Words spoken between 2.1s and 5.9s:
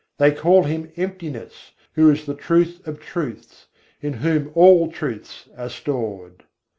the Truth of truths, in Whom all truths are